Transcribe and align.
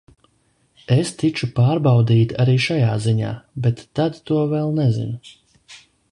Es 0.93 1.09
tikšu 1.23 1.49
pārbaudīta 1.59 2.39
arī 2.45 2.55
šajā 2.67 2.95
ziņā, 3.03 3.33
bet 3.67 3.83
tad 3.99 4.17
to 4.31 4.39
vēl 4.55 4.73
nezinu. 4.79 5.37